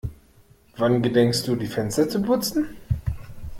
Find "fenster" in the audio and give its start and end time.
1.67-2.09